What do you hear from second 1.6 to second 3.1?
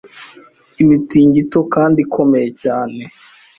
kandi ikomeye cyane